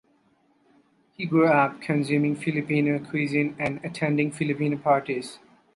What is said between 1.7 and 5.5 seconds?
consuming Filipino cuisine and attending Filipino parties.